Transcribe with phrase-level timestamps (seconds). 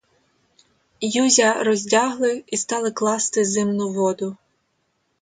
[1.17, 4.37] Юзя роздягли і стали класти зимну воду.